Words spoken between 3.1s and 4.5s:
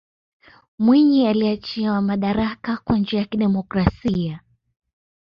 ya kidemokrasia